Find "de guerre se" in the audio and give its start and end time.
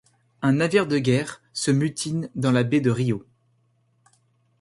0.87-1.69